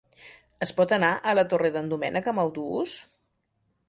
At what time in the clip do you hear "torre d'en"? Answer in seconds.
1.51-1.91